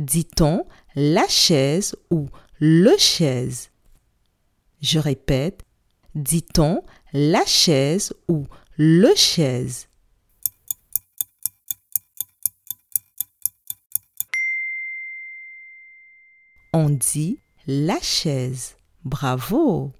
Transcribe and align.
Dit-on 0.00 0.66
la 0.94 1.28
chaise 1.28 1.94
ou 2.10 2.30
le 2.58 2.96
chaise? 2.96 3.68
Je 4.80 4.98
répète, 4.98 5.62
dit-on 6.14 6.82
la 7.12 7.44
chaise 7.44 8.14
ou 8.26 8.46
le 8.78 9.14
chaise? 9.14 9.88
On 16.72 16.88
dit 16.88 17.38
la 17.66 18.00
chaise. 18.00 18.76
Bravo! 19.04 19.92